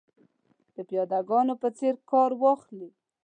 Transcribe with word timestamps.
د 0.75 0.77
پیاده 0.87 1.19
ګانو 1.29 1.53
په 1.61 1.69
څېر 1.77 1.95
کار 2.11 2.31
واخلي. 2.41 2.89